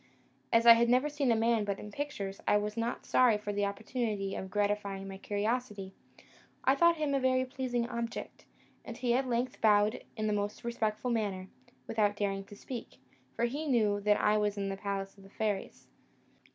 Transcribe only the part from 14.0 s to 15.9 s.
that I was in the palace of the fairies.